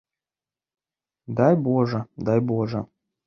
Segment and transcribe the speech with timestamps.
[1.39, 2.81] Дай божа, дай божа!